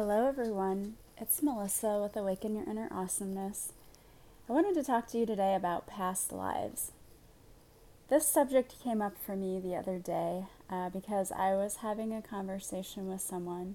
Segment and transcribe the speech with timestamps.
[0.00, 0.94] Hello, everyone.
[1.20, 3.72] It's Melissa with Awaken Your Inner Awesomeness.
[4.48, 6.92] I wanted to talk to you today about past lives.
[8.08, 12.22] This subject came up for me the other day uh, because I was having a
[12.22, 13.74] conversation with someone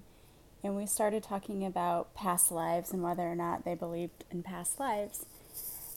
[0.62, 4.80] and we started talking about past lives and whether or not they believed in past
[4.80, 5.26] lives.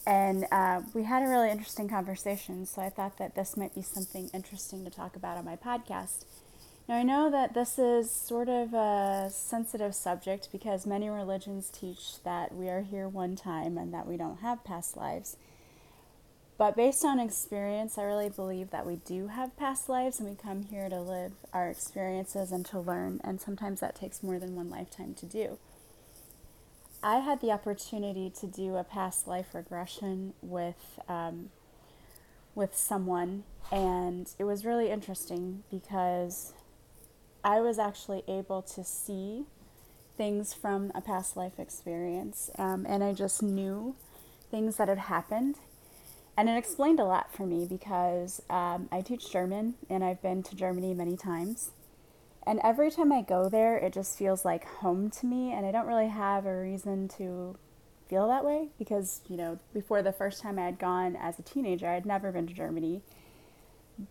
[0.05, 3.81] And uh, we had a really interesting conversation, so I thought that this might be
[3.81, 6.25] something interesting to talk about on my podcast.
[6.87, 12.23] Now, I know that this is sort of a sensitive subject because many religions teach
[12.23, 15.35] that we are here one time and that we don't have past lives.
[16.57, 20.35] But based on experience, I really believe that we do have past lives and we
[20.35, 24.55] come here to live our experiences and to learn, and sometimes that takes more than
[24.55, 25.59] one lifetime to do.
[27.03, 31.51] I had the opportunity to do a past life regression with um,
[32.55, 36.53] with someone, and it was really interesting because
[37.43, 39.45] I was actually able to see
[40.17, 43.95] things from a past life experience, um, and I just knew
[44.49, 45.55] things that had happened.
[46.35, 50.43] And it explained a lot for me because um, I teach German and I've been
[50.43, 51.71] to Germany many times.
[52.45, 55.71] And every time I go there, it just feels like home to me, and I
[55.71, 57.57] don't really have a reason to
[58.07, 61.41] feel that way because, you know, before the first time I had gone as a
[61.41, 63.01] teenager, I had never been to Germany.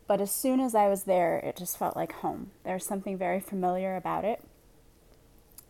[0.07, 2.51] But as soon as I was there, it just felt like home.
[2.65, 4.43] There's something very familiar about it.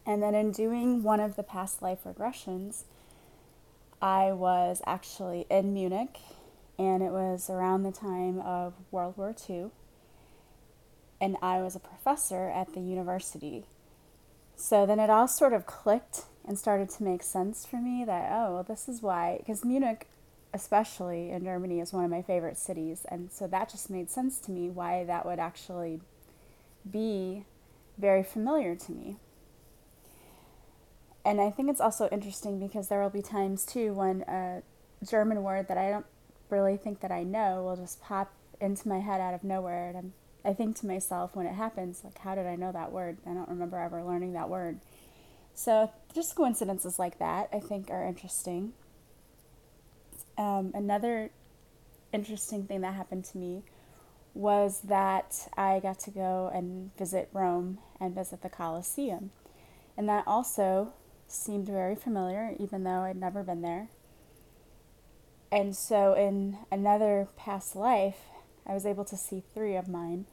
[0.07, 2.85] And then in doing one of the past life regressions,
[4.01, 6.19] I was actually in Munich,
[6.79, 9.71] and it was around the time of World War II.
[11.21, 13.65] And I was a professor at the university.
[14.55, 18.31] So then it all sort of clicked and started to make sense for me that,
[18.31, 20.09] oh, well, this is why, because Munich
[20.55, 23.05] especially in Germany, is one of my favorite cities.
[23.11, 26.01] And so that just made sense to me why that would actually
[26.91, 27.45] be
[27.99, 29.17] very familiar to me.
[31.25, 34.63] And I think it's also interesting because there will be times too when a
[35.05, 36.07] German word that I don't
[36.51, 39.93] really think that I know will just pop into my head out of nowhere.
[39.95, 40.13] And
[40.45, 43.19] I think to myself when it happens, like, how did I know that word?
[43.27, 44.79] I don't remember ever learning that word.
[45.55, 48.73] So just coincidences like that I think are interesting.
[50.39, 51.31] Um, another
[52.13, 53.63] interesting thing that happened to me
[54.35, 59.31] was that I got to go and visit Rome and visit the Colosseum.
[59.97, 60.93] And that also
[61.27, 63.89] seemed very familiar, even though I'd never been there.
[65.51, 68.19] And so, in another past life,
[68.67, 70.27] I was able to see three of mine.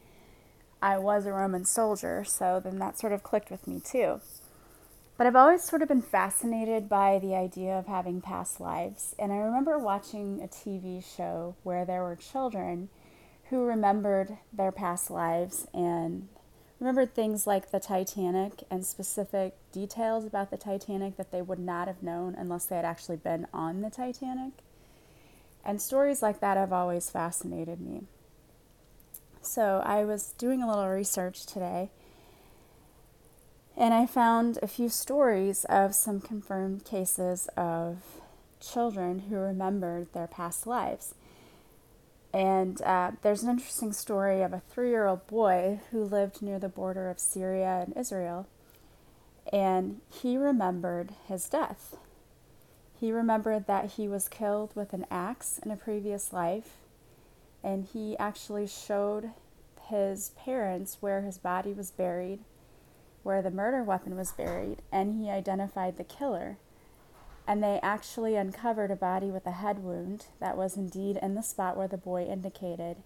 [0.81, 4.19] I was a Roman soldier, so then that sort of clicked with me too.
[5.23, 9.15] But I've always sort of been fascinated by the idea of having past lives.
[9.17, 12.89] And I remember watching a TV show where there were children
[13.45, 16.27] who remembered their past lives and
[16.77, 21.87] remembered things like the Titanic and specific details about the Titanic that they would not
[21.87, 24.51] have known unless they had actually been on the Titanic.
[25.63, 28.01] And stories like that have always fascinated me.
[29.41, 31.91] So I was doing a little research today
[33.75, 37.97] and I found a few stories of some confirmed cases of
[38.59, 41.15] children who remembered their past lives.
[42.33, 46.59] And uh, there's an interesting story of a three year old boy who lived near
[46.59, 48.47] the border of Syria and Israel.
[49.51, 51.97] And he remembered his death.
[52.99, 56.77] He remembered that he was killed with an axe in a previous life.
[57.63, 59.31] And he actually showed
[59.89, 62.39] his parents where his body was buried
[63.23, 66.57] where the murder weapon was buried, and he identified the killer.
[67.47, 71.41] And they actually uncovered a body with a head wound that was indeed in the
[71.41, 72.97] spot where the boy indicated.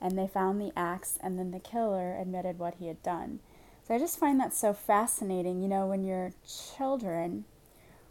[0.00, 3.40] And they found the axe, and then the killer admitted what he had done.
[3.86, 5.62] So I just find that so fascinating.
[5.62, 6.32] You know, when you're
[6.76, 7.44] children,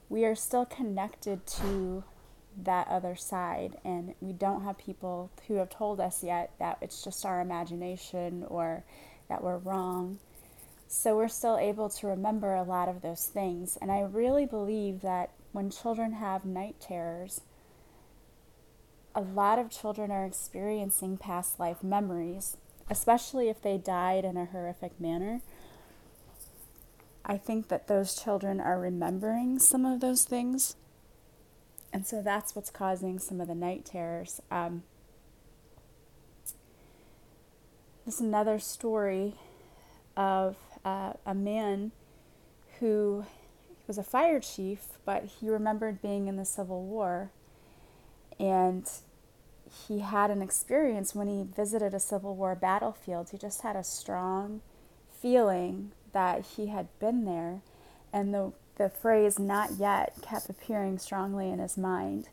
[0.10, 2.04] we are still connected to
[2.58, 7.04] that other side, and we don't have people who have told us yet that it's
[7.04, 8.84] just our imagination or
[9.28, 10.20] that we're wrong.
[10.88, 13.78] So we're still able to remember a lot of those things.
[13.82, 17.42] And I really believe that when children have night terrors,
[19.16, 22.58] a lot of children are experiencing past life memories,
[22.90, 25.42] especially if they died in a horrific manner.
[27.26, 30.76] I think that those children are remembering some of those things.
[31.92, 34.42] And so that's what's causing some of the night terrors.
[34.52, 34.84] Um,
[38.06, 39.36] there's another story
[40.18, 41.92] of uh, a man
[42.80, 43.26] who
[43.88, 47.32] was a fire chief, but he remembered being in the Civil War.
[48.40, 48.90] And
[49.88, 53.32] he had an experience when he visited a Civil War battlefield.
[53.32, 54.62] He just had a strong
[55.22, 57.62] feeling that he had been there
[58.14, 62.30] And the, the phrase not yet kept appearing strongly in his mind.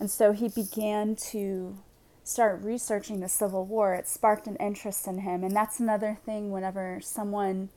[0.00, 1.78] And so he began to
[2.24, 3.94] start researching the Civil War.
[3.94, 5.44] It sparked an interest in him.
[5.44, 7.68] And that's another thing whenever someone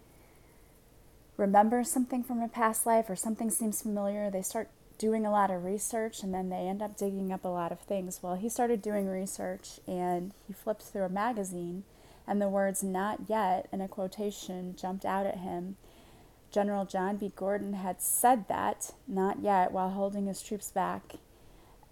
[1.35, 5.51] remembers something from a past life or something seems familiar, they start doing a lot
[5.51, 8.23] of research and then they end up digging up a lot of things.
[8.23, 11.83] Well, he started doing research and he flipped through a magazine
[12.25, 15.75] and the words not yet in a quotation jumped out at him.
[16.51, 17.31] General John B.
[17.35, 21.15] Gordon had said that, not yet, while holding his troops back.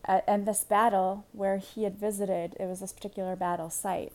[0.08, 4.14] And this battle where he had visited, it was this particular battle site.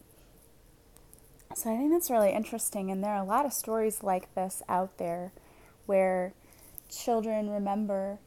[1.54, 4.62] So I think that's really interesting, and there are a lot of stories like this
[4.68, 5.32] out there
[5.86, 6.32] where
[6.88, 8.18] children remember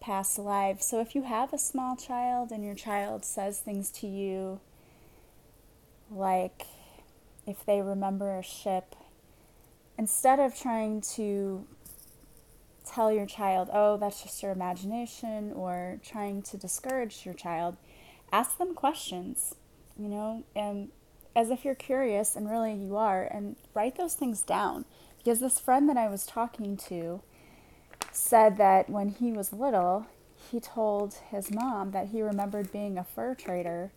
[0.00, 0.84] past lives.
[0.84, 4.58] So if you have a small child and your child says things to you
[6.10, 6.66] like
[7.46, 8.96] if they remember a ship,
[9.96, 11.64] instead of trying to
[12.84, 17.76] tell your child, oh, that's just your imagination, or trying to discourage your child,
[18.32, 19.54] ask them questions,
[19.98, 20.90] you know, and
[21.34, 24.84] as if you're curious, and really you are, and write those things down.
[25.18, 27.22] Because this friend that I was talking to,
[28.10, 30.06] said that when he was little,
[30.50, 33.90] he told his mom that he remembered being a fur trader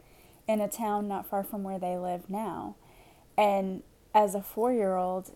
[0.48, 2.76] in a town not far from where they live now.
[3.38, 3.84] And
[4.14, 5.36] as a four year old,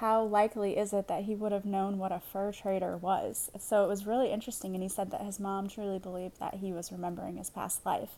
[0.00, 3.50] how likely is it that he would have known what a fur trader was?
[3.58, 4.74] So it was really interesting.
[4.74, 8.10] And he said that his mom truly believed that he was remembering his past life.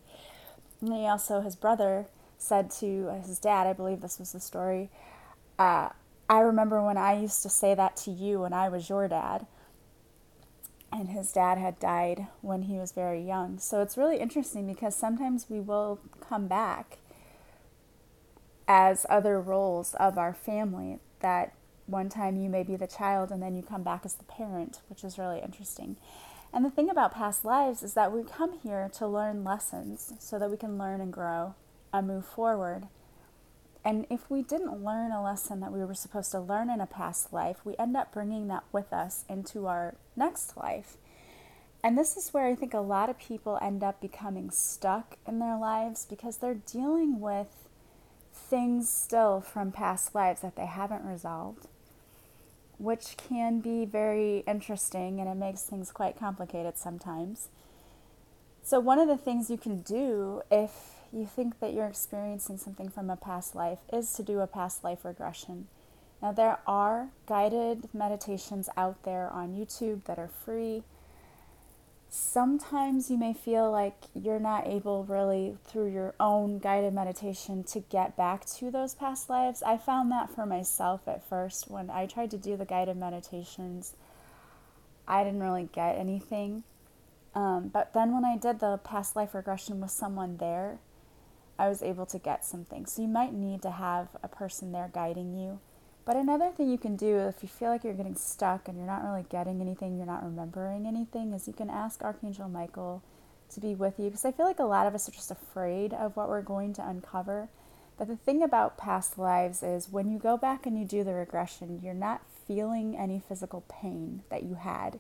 [0.83, 2.07] And he also, his brother,
[2.37, 4.91] said to his dad, I believe this was the story,
[5.59, 5.91] uh,
[6.29, 9.47] I remember when I used to say that to you when I was your dad.
[10.93, 13.59] And his dad had died when he was very young.
[13.59, 16.99] So it's really interesting because sometimes we will come back
[18.69, 20.99] as other roles of our family.
[21.21, 21.53] That
[21.91, 24.81] one time you may be the child and then you come back as the parent,
[24.89, 25.97] which is really interesting.
[26.53, 30.39] And the thing about past lives is that we come here to learn lessons so
[30.39, 31.55] that we can learn and grow
[31.93, 32.89] and move forward.
[33.85, 36.87] And if we didn't learn a lesson that we were supposed to learn in a
[36.87, 40.97] past life, we end up bringing that with us into our next life.
[41.83, 45.39] And this is where I think a lot of people end up becoming stuck in
[45.39, 47.69] their lives because they're dealing with
[48.33, 51.69] things still from past lives that they haven't resolved,
[52.81, 57.49] which can be very interesting and it makes things quite complicated sometimes.
[58.63, 60.71] So, one of the things you can do if
[61.13, 64.83] you think that you're experiencing something from a past life is to do a past
[64.83, 65.67] life regression.
[66.23, 70.83] Now, there are guided meditations out there on YouTube that are free.
[72.13, 77.79] Sometimes you may feel like you're not able, really, through your own guided meditation, to
[77.79, 79.63] get back to those past lives.
[79.63, 81.71] I found that for myself at first.
[81.71, 83.95] When I tried to do the guided meditations,
[85.07, 86.65] I didn't really get anything.
[87.33, 90.81] Um, but then when I did the past life regression with someone there,
[91.61, 92.87] I was able to get something.
[92.87, 95.61] So you might need to have a person there guiding you.
[96.11, 98.85] But another thing you can do if you feel like you're getting stuck and you're
[98.85, 103.05] not really getting anything, you're not remembering anything, is you can ask Archangel Michael
[103.55, 104.07] to be with you.
[104.07, 106.73] Because I feel like a lot of us are just afraid of what we're going
[106.73, 107.49] to uncover.
[107.97, 111.15] But the thing about past lives is when you go back and you do the
[111.15, 114.99] regression, you're not feeling any physical pain that you had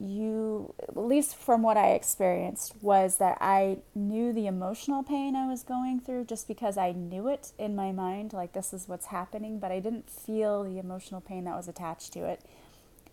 [0.00, 5.48] you, at least from what I experienced, was that I knew the emotional pain I
[5.48, 9.06] was going through just because I knew it in my mind, like this is what's
[9.06, 12.42] happening, but I didn't feel the emotional pain that was attached to it.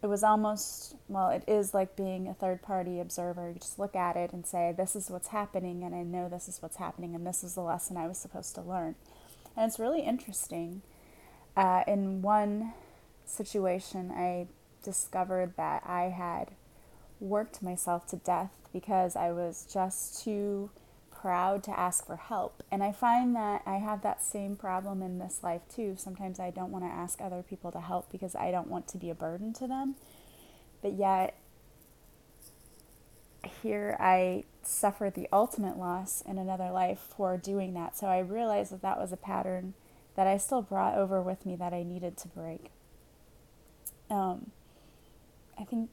[0.01, 3.49] It was almost, well, it is like being a third party observer.
[3.49, 6.49] You just look at it and say, this is what's happening, and I know this
[6.49, 8.95] is what's happening, and this is the lesson I was supposed to learn.
[9.55, 10.81] And it's really interesting.
[11.55, 12.73] Uh, in one
[13.25, 14.47] situation, I
[14.83, 16.51] discovered that I had
[17.23, 20.69] worked myself to death because I was just too
[21.11, 22.61] proud to ask for help.
[22.69, 25.95] And I find that I have that same problem in this life too.
[25.97, 28.97] Sometimes I don't want to ask other people to help because I don't want to
[28.97, 29.95] be a burden to them.
[30.81, 31.37] But yet,
[33.61, 37.95] here I suffered the ultimate loss in another life for doing that.
[37.95, 39.75] So I realized that that was a pattern
[40.15, 42.71] that I still brought over with me that I needed to break.
[44.09, 44.51] Um,
[45.57, 45.91] I think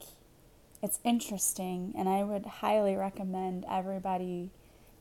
[0.81, 4.49] it's interesting, and I would highly recommend everybody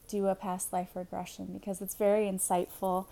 [0.08, 3.06] do a past life regression because it's very insightful.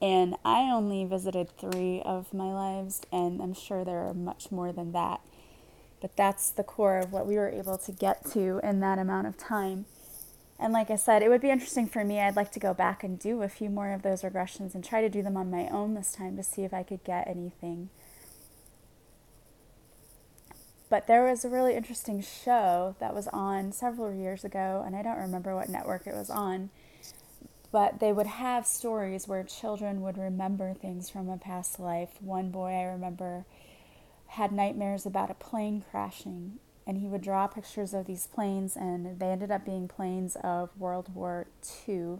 [0.00, 4.72] And I only visited three of my lives, and I'm sure there are much more
[4.72, 5.20] than that.
[6.00, 9.28] But that's the core of what we were able to get to in that amount
[9.28, 9.86] of time.
[10.58, 12.20] And like I said, it would be interesting for me.
[12.20, 15.00] I'd like to go back and do a few more of those regressions and try
[15.00, 17.88] to do them on my own this time to see if I could get anything
[20.92, 25.00] but there was a really interesting show that was on several years ago, and I
[25.00, 26.68] don't remember what network it was on.
[27.70, 32.10] But they would have stories where children would remember things from a past life.
[32.20, 33.46] One boy I remember
[34.26, 39.18] had nightmares about a plane crashing, and he would draw pictures of these planes, and
[39.18, 41.46] they ended up being planes of World War
[41.88, 42.18] II.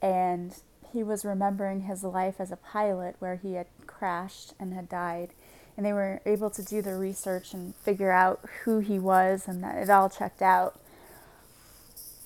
[0.00, 0.54] And
[0.92, 5.30] he was remembering his life as a pilot where he had crashed and had died
[5.76, 9.62] and they were able to do the research and figure out who he was and
[9.62, 10.80] that it all checked out.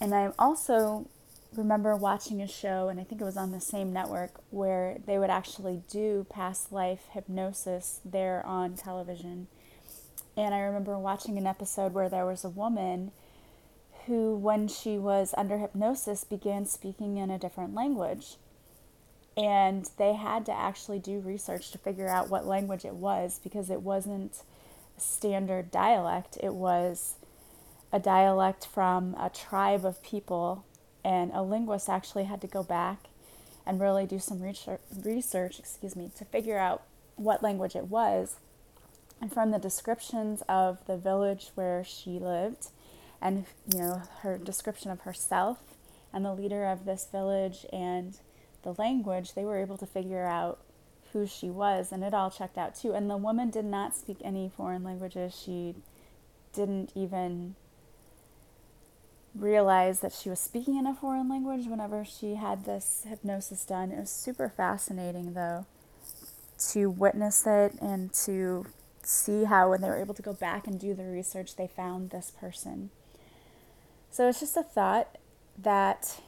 [0.00, 1.08] And I also
[1.54, 5.18] remember watching a show, and I think it was on the same network, where they
[5.18, 9.48] would actually do past life hypnosis there on television.
[10.36, 13.10] And I remember watching an episode where there was a woman
[14.06, 18.36] who, when she was under hypnosis, began speaking in a different language
[19.40, 23.70] and they had to actually do research to figure out what language it was because
[23.70, 24.42] it wasn't
[24.98, 26.36] standard dialect.
[26.42, 27.14] It was
[27.90, 30.64] a dialect from a tribe of people,
[31.02, 33.06] and a linguist actually had to go back
[33.66, 36.82] and really do some research, research excuse me, to figure out
[37.16, 38.36] what language it was.
[39.22, 42.68] And from the descriptions of the village where she lived,
[43.22, 45.58] and you know her description of herself
[46.12, 48.18] and the leader of this village and
[48.62, 50.58] the language, they were able to figure out
[51.12, 52.92] who she was, and it all checked out too.
[52.92, 55.40] And the woman did not speak any foreign languages.
[55.44, 55.74] She
[56.52, 57.56] didn't even
[59.34, 63.92] realize that she was speaking in a foreign language whenever she had this hypnosis done.
[63.92, 65.66] It was super fascinating, though,
[66.70, 68.66] to witness it and to
[69.02, 72.10] see how, when they were able to go back and do the research, they found
[72.10, 72.90] this person.
[74.10, 75.18] So it's just a thought
[75.56, 76.20] that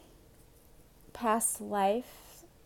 [1.12, 2.21] past life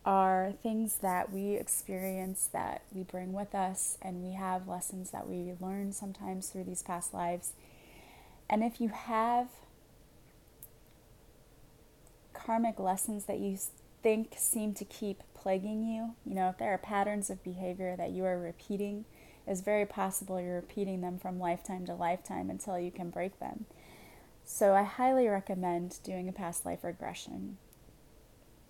[0.06, 5.28] are things that we experience that we bring with us, and we have lessons that
[5.28, 7.52] we learn sometimes through these past lives.
[8.48, 9.48] And if you have
[12.32, 13.58] karmic lessons that you
[14.02, 18.10] think seem to keep plaguing you, you know, if there are patterns of behavior that
[18.10, 19.04] you are repeating,
[19.44, 23.66] it's very possible you're repeating them from lifetime to lifetime until you can break them.
[24.44, 27.58] So I highly recommend doing a past life regression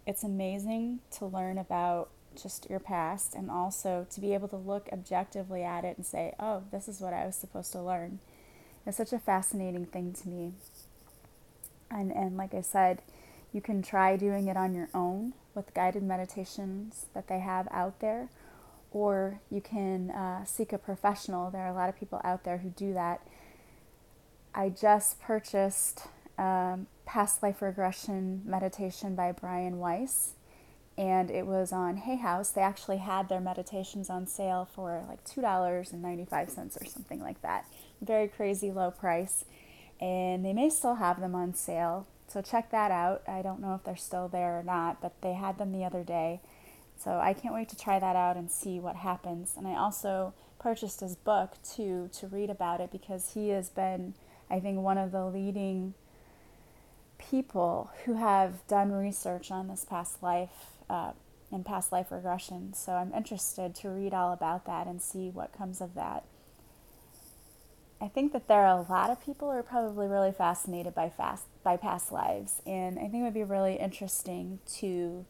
[0.06, 2.10] it's amazing to learn about
[2.40, 6.34] just your past and also to be able to look objectively at it and say,
[6.38, 8.20] oh, this is what I was supposed to learn.
[8.86, 10.52] It's such a fascinating thing to me.
[11.90, 13.02] And, and like I said,
[13.52, 18.00] you can try doing it on your own with guided meditations that they have out
[18.00, 18.28] there,
[18.90, 21.50] or you can uh, seek a professional.
[21.50, 23.26] There are a lot of people out there who do that.
[24.54, 26.02] I just purchased
[26.38, 30.32] um, Past Life Regression Meditation by Brian Weiss,
[30.98, 32.50] and it was on Hay House.
[32.50, 37.64] They actually had their meditations on sale for like $2.95 or something like that.
[38.02, 39.44] Very crazy low price,
[40.00, 42.06] and they may still have them on sale.
[42.26, 43.22] So check that out.
[43.28, 46.02] I don't know if they're still there or not, but they had them the other
[46.02, 46.40] day.
[46.98, 49.54] So I can't wait to try that out and see what happens.
[49.56, 54.14] And I also purchased his book too to read about it because he has been,
[54.50, 55.94] I think, one of the leading
[57.30, 61.12] people who have done research on this past life uh,
[61.50, 62.74] and past life regression.
[62.74, 66.24] So I'm interested to read all about that and see what comes of that.
[68.00, 71.08] I think that there are a lot of people who are probably really fascinated by
[71.08, 75.24] fast by past lives, and I think it would be really interesting to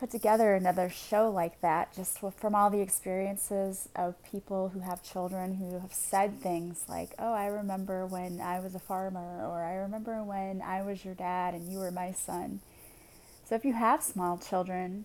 [0.00, 5.02] put together another show like that, just from all the experiences of people who have
[5.02, 9.62] children who have said things like, Oh, I remember when I was a farmer, or
[9.62, 12.60] I remember when I was your dad and you were my son.
[13.44, 15.04] So if you have small children,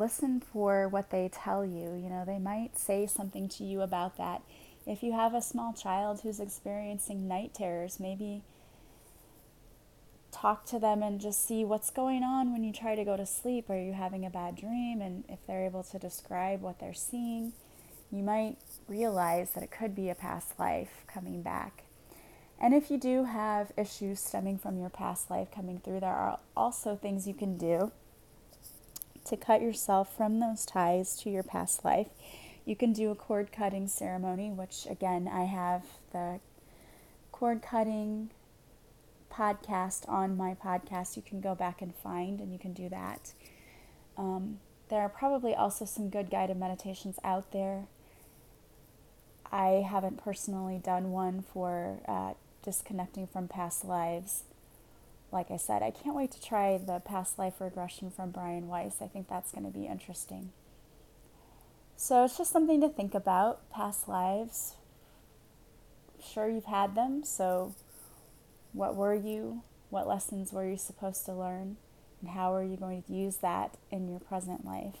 [0.00, 1.94] listen for what they tell you.
[1.94, 4.42] You know, they might say something to you about that.
[4.84, 8.42] If you have a small child who's experiencing night terrors, maybe
[10.34, 13.24] talk to them and just see what's going on when you try to go to
[13.24, 13.70] sleep.
[13.70, 15.00] Are you having a bad dream?
[15.00, 17.52] And if they're able to describe what they're seeing,
[18.10, 18.56] you might
[18.88, 21.84] realize that it could be a past life coming back.
[22.60, 26.38] And if you do have issues stemming from your past life coming through, there are
[26.56, 27.92] also things you can do
[29.24, 32.08] to cut yourself from those ties to your past life.
[32.64, 36.40] You can do a cord cutting ceremony, which again, I have the
[37.32, 38.30] cord cutting
[39.34, 43.32] podcast on my podcast you can go back and find, and you can do that.
[44.16, 47.86] Um, there are probably also some good guided meditations out there.
[49.50, 54.44] I haven't personally done one for uh, disconnecting from past lives.
[55.30, 58.96] Like I said, I can't wait to try the past life regression from Brian Weiss.
[59.00, 60.50] I think that's going to be interesting.
[61.96, 64.74] So it's just something to think about past lives.
[66.22, 67.22] sure you've had them.
[67.24, 67.74] So,
[68.74, 69.62] what were you?
[69.88, 71.76] What lessons were you supposed to learn?
[72.20, 74.96] And how are you going to use that in your present life?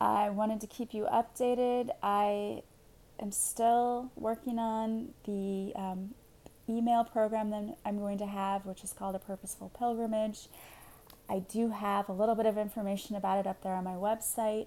[0.00, 1.90] I wanted to keep you updated.
[2.02, 2.62] I
[3.20, 6.14] am still working on the um,
[6.68, 10.48] email program that I'm going to have, which is called a Purposeful Pilgrimage.
[11.28, 14.66] I do have a little bit of information about it up there on my website.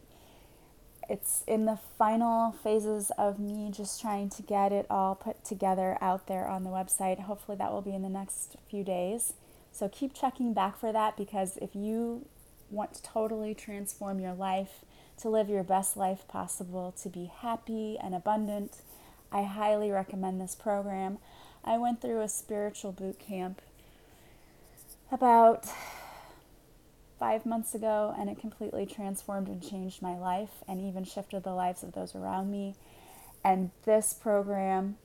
[1.12, 5.98] It's in the final phases of me just trying to get it all put together
[6.00, 7.20] out there on the website.
[7.20, 9.34] Hopefully, that will be in the next few days.
[9.74, 12.28] So, keep checking back for that because if you
[12.70, 14.86] want to totally transform your life,
[15.18, 18.78] to live your best life possible, to be happy and abundant,
[19.34, 21.18] I highly recommend this program.
[21.66, 23.62] I went through a spiritual boot camp
[25.12, 25.66] about
[27.22, 31.54] five months ago, and it completely transformed and changed my life and even shifted the
[31.54, 32.74] lives of those around me.
[33.44, 34.98] And this program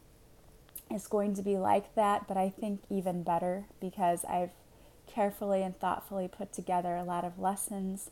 [0.91, 4.49] is going to be like that, but I think even better because I've
[5.07, 8.09] carefully and thoughtfully put together a lot of lessons.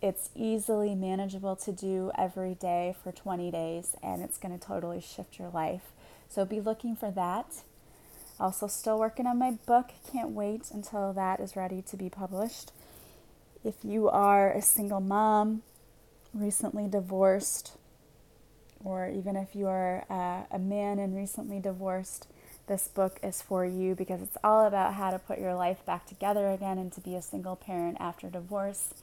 [0.00, 5.02] It's easily manageable to do every day for 20 days, and it's going to totally
[5.02, 5.92] shift your life.
[6.30, 7.62] So be looking for that.
[8.40, 9.90] Also, still working on my book.
[10.10, 12.72] Can't wait until that is ready to be published.
[13.64, 15.62] If you are a single mom,
[16.32, 17.76] recently divorced,
[18.84, 22.28] or even if you are uh, a man and recently divorced,
[22.66, 26.06] this book is for you because it's all about how to put your life back
[26.06, 28.94] together again and to be a single parent after divorce.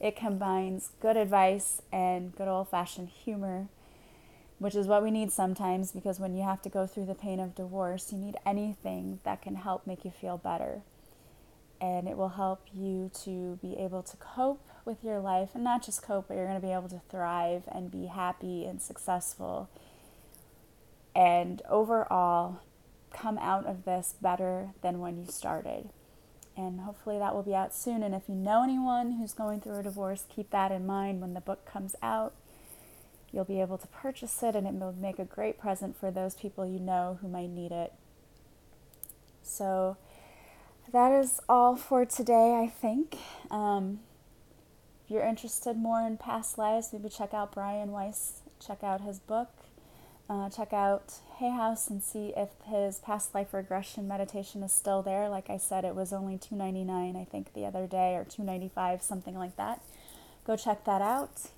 [0.00, 3.68] It combines good advice and good old fashioned humor
[4.58, 7.40] which is what we need sometimes because when you have to go through the pain
[7.40, 10.82] of divorce, you need anything that can help make you feel better.
[11.80, 15.84] And it will help you to be able to cope with your life and not
[15.84, 19.68] just cope, but you're going to be able to thrive and be happy and successful.
[21.14, 22.60] And overall,
[23.12, 25.90] come out of this better than when you started.
[26.56, 28.02] And hopefully that will be out soon.
[28.02, 31.34] And if you know anyone who's going through a divorce, keep that in mind when
[31.34, 32.34] the book comes out
[33.32, 36.34] You'll be able to purchase it and it will make a great present for those
[36.34, 37.92] people you know who might need it.
[39.42, 39.96] So
[40.92, 43.16] that is all for today, I think.
[43.50, 44.00] Um,
[45.04, 49.18] if you're interested more in past lives, maybe check out Brian Weiss, check out his
[49.18, 49.50] book,
[50.28, 55.02] uh, check out Hay House and see if his past life regression meditation is still
[55.02, 55.28] there.
[55.28, 59.36] Like I said, it was only $2.99, I think, the other day, or $2.95, something
[59.36, 59.82] like that.
[60.46, 61.50] Go check that out.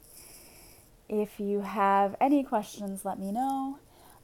[1.08, 3.78] If you have any questions, let me know.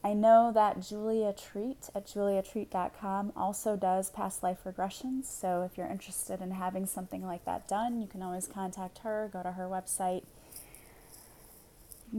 [0.07, 5.25] I know that Julia Treat at juliatreat.com also does past life regressions.
[5.25, 9.29] So if you're interested in having something like that done, you can always contact her,
[9.33, 10.23] go to her website.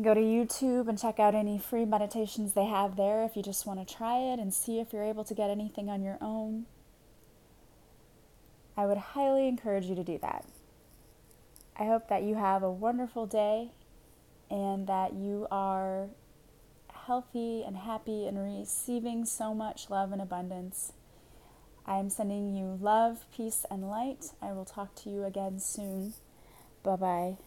[0.01, 3.65] Go to YouTube and check out any free meditations they have there if you just
[3.65, 6.65] want to try it and see if you're able to get anything on your own.
[8.75, 10.45] I would highly encourage you to do that.
[11.79, 13.71] I hope that you have a wonderful day
[14.49, 16.09] and that you are
[17.07, 20.91] healthy and happy and receiving so much love and abundance.
[21.85, 24.33] I am sending you love, peace, and light.
[24.41, 26.13] I will talk to you again soon.
[26.83, 27.37] Bye bye.